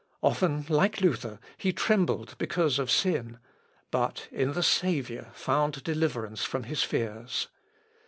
Often, 0.23 0.65
like 0.67 0.99
Luther, 0.99 1.39
he 1.57 1.71
trembled 1.71 2.33
because 2.39 2.79
of 2.79 2.89
sin; 2.89 3.37
but 3.91 4.27
in 4.31 4.53
the 4.53 4.63
Saviour 4.63 5.27
found 5.33 5.83
deliverance 5.83 6.43
from 6.43 6.63
his 6.63 6.81
fears. 6.81 7.49